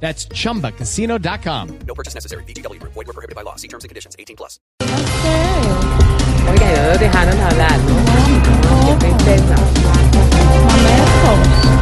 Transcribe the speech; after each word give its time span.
That's 0.00 0.28
chumbacasino.com. 0.28 1.68
No 1.86 1.94
purchase 1.94 2.14
necessary. 2.14 2.44
BGW. 2.44 2.80
Void 2.82 3.06
were 3.06 3.12
prohibited 3.12 3.34
by 3.34 3.42
law. 3.42 3.56
See 3.56 3.68
terms 3.68 3.82
and 3.84 3.88
conditions. 3.88 4.14
18 4.18 4.36
plus. 4.36 4.60
Oiga, 6.48 6.66
no 6.76 6.88
nos 6.90 7.00
dejaron 7.00 7.40
hablar, 7.40 7.78
¿no? 7.80 7.96
Qué 8.86 8.94
tristeza. 9.06 9.54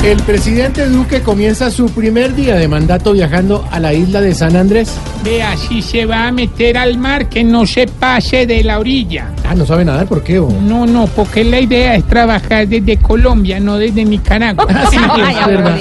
El 0.04 0.22
presidente 0.22 0.86
Duque 0.86 1.22
comienza 1.22 1.70
su 1.70 1.90
primer 1.90 2.34
día 2.34 2.56
de 2.56 2.68
mandato 2.68 3.12
viajando 3.12 3.66
a 3.70 3.80
la 3.80 3.94
isla 3.94 4.20
de 4.20 4.34
San 4.34 4.54
Andrés. 4.54 4.94
Vea, 5.22 5.56
si 5.56 5.80
se 5.80 6.04
va 6.04 6.28
a 6.28 6.32
meter 6.32 6.76
al 6.76 6.98
mar, 6.98 7.28
que 7.28 7.42
no 7.42 7.66
se 7.66 7.86
pase 7.86 8.46
de 8.46 8.62
la 8.62 8.78
orilla. 8.78 9.32
Ah, 9.48 9.54
no 9.54 9.64
sabe 9.64 9.84
nadar, 9.84 10.06
¿por 10.06 10.22
qué? 10.22 10.38
bo? 10.38 10.50
No, 10.62 10.84
no, 10.86 11.06
porque 11.06 11.42
la 11.42 11.58
idea 11.58 11.94
es 11.94 12.04
trabajar 12.04 12.68
desde 12.68 12.98
Colombia, 12.98 13.58
no 13.60 13.78
desde 13.78 14.04
Nicaragua. 14.04 14.66
Ah, 14.68 14.86
sí, 14.90 14.96
es 15.40 15.46
verdad. 15.46 15.78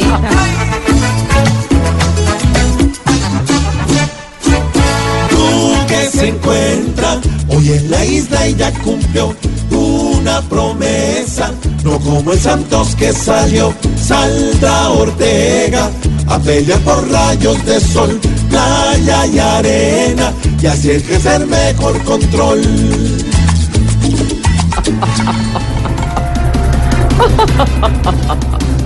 Se 6.24 6.30
encuentra 6.30 7.20
hoy 7.50 7.74
en 7.74 7.92
la 7.92 8.06
isla 8.06 8.48
y 8.48 8.56
ya 8.56 8.72
cumplió 8.80 9.36
una 9.72 10.42
promesa, 10.44 11.52
no 11.84 12.00
como 12.00 12.32
el 12.32 12.40
Santos 12.40 12.96
que 12.96 13.12
salió, 13.12 13.74
saldrá 13.98 14.90
Ortega 14.92 15.92
a 16.28 16.40
pelear 16.40 16.80
por 16.80 17.12
rayos 17.12 17.66
de 17.66 17.78
sol, 17.82 18.22
playa 18.50 19.26
y 19.26 19.40
arena, 19.40 20.32
y 20.62 20.66
así 20.66 20.92
ejercer 20.92 21.46
mejor 21.46 22.02
control. 22.06 22.62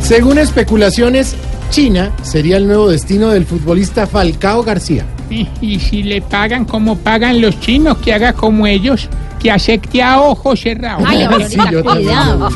Según 0.01 0.39
especulaciones, 0.39 1.35
China 1.69 2.11
sería 2.23 2.57
el 2.57 2.65
nuevo 2.65 2.89
destino 2.89 3.29
del 3.29 3.45
futbolista 3.45 4.07
Falcao 4.07 4.63
García. 4.63 5.05
Y, 5.29 5.79
si 5.79 6.03
le 6.03 6.21
pagan 6.21 6.65
como 6.65 6.97
pagan 6.97 7.41
los 7.41 7.59
chinos, 7.59 7.97
que 7.97 8.13
haga 8.13 8.33
como 8.33 8.65
ellos, 8.65 9.09
que 9.39 9.51
acepte 9.51 10.01
a 10.01 10.21
ojos 10.21 10.61
cerrados. 10.61 11.03
Ay, 11.05 11.23
ahorita, 11.23 11.83
cuidado. 11.83 12.49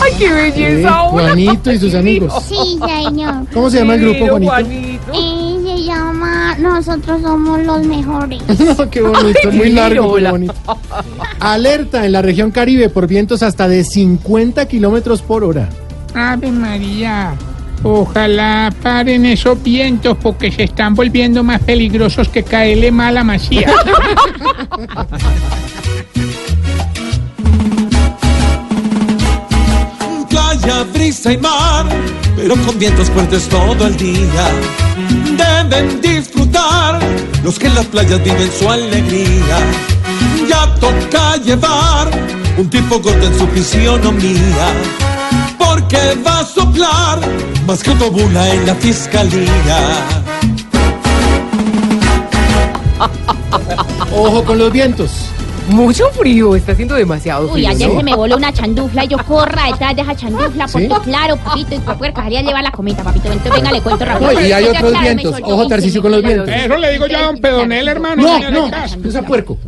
Ay, 0.00 0.12
qué 0.18 0.32
belleza. 0.32 0.90
Juanito 1.10 1.72
y 1.72 1.78
sus 1.78 1.94
amigos. 1.94 2.32
Sí, 2.48 2.78
señor. 3.04 3.46
¿Cómo 3.52 3.70
se 3.70 3.78
llama 3.78 3.94
el 3.94 4.00
grupo, 4.02 4.26
Juanito? 4.28 4.52
Se 5.12 5.84
llama 5.84 6.56
Nosotros 6.58 7.22
somos 7.22 7.60
los 7.64 7.86
mejores. 7.86 8.42
No, 8.78 8.90
qué 8.90 9.00
bonito, 9.00 9.38
Ay, 9.50 9.56
muy 9.56 9.70
largo, 9.70 10.14
pero 10.14 10.30
bonito. 10.30 10.54
Alerta 11.40 12.04
en 12.04 12.12
la 12.12 12.22
región 12.22 12.50
Caribe 12.50 12.88
por 12.88 13.06
vientos 13.06 13.42
hasta 13.42 13.68
de 13.68 13.84
50 13.84 14.66
kilómetros 14.66 15.22
por 15.22 15.44
hora. 15.44 15.68
Ave 16.14 16.50
María. 16.50 17.34
Ojalá 17.82 18.72
paren 18.82 19.24
esos 19.24 19.62
vientos 19.62 20.16
porque 20.20 20.50
se 20.50 20.64
están 20.64 20.94
volviendo 20.94 21.44
más 21.44 21.60
peligrosos 21.62 22.28
que 22.28 22.42
caerle 22.42 22.90
mal 22.90 23.16
a 23.16 23.24
Macías. 23.24 23.72
mar, 31.36 31.86
pero 32.36 32.56
con 32.64 32.78
vientos 32.78 33.10
fuertes 33.10 33.48
todo 33.48 33.86
el 33.86 33.96
día. 33.96 34.44
Deben 35.36 36.00
disfrutar 36.00 36.98
los 37.44 37.58
que 37.58 37.66
en 37.66 37.74
las 37.74 37.86
playas 37.86 38.22
viven 38.24 38.50
su 38.58 38.68
alegría. 38.70 39.58
Ya 40.48 40.74
toca 40.76 41.36
llevar 41.36 42.10
un 42.56 42.70
tipo 42.70 42.98
gordo 42.98 43.26
en 43.26 43.38
su 43.38 43.46
fisionomía, 43.48 44.68
porque 45.58 45.98
va 46.26 46.40
a 46.40 46.44
soplar 46.44 47.20
más 47.66 47.82
que 47.82 47.90
autobula 47.90 48.48
en 48.54 48.66
la 48.66 48.74
fiscalía. 48.74 49.78
Ojo 54.12 54.44
con 54.44 54.58
los 54.58 54.72
vientos. 54.72 55.10
Mucho 55.68 56.08
frío, 56.10 56.56
está 56.56 56.72
haciendo 56.72 56.94
demasiado 56.94 57.44
Uy, 57.46 57.52
frío. 57.52 57.68
ayer 57.68 57.88
¿no? 57.88 57.98
se 57.98 58.02
me 58.02 58.16
voló 58.16 58.36
una 58.36 58.52
chandufla 58.52 59.04
y 59.04 59.08
yo 59.08 59.18
corra 59.18 59.66
detrás 59.66 59.94
de 59.94 60.02
esa 60.02 60.14
chandufla 60.16 60.66
porque 60.66 60.88
¿Sí? 60.88 60.94
claro, 61.04 61.36
papito, 61.36 61.74
y 61.74 61.78
por 61.80 61.98
puerca 61.98 62.22
quería 62.22 62.42
llevar 62.42 62.62
la 62.62 62.70
comida, 62.70 63.02
papito. 63.02 63.30
Entonces 63.30 63.52
venga, 63.52 63.72
le 63.72 63.82
cuento 63.82 64.04
No, 64.06 64.12
rápido. 64.12 64.40
y 64.46 64.52
hay 64.52 64.64
otros 64.64 64.90
claro, 64.90 65.00
vientos. 65.04 65.36
Ojo, 65.42 65.62
un 65.62 65.68
Tarcisio, 65.68 66.00
con 66.02 66.12
los 66.12 66.22
vientos. 66.22 66.48
Eso 66.48 66.76
le 66.78 66.90
digo 66.92 67.06
yo 67.06 67.18
a 67.18 67.22
don 67.22 67.38
Pedonel, 67.38 67.88
hermano. 67.88 68.22
No, 68.22 68.50
no, 68.50 68.70
casa. 68.70 68.96
usa 69.04 69.22
puerco. 69.22 69.58